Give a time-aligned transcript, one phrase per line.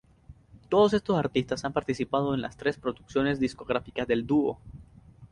[0.69, 4.57] Todos estos artistas han participado en las tres producciones discográficas del dúo.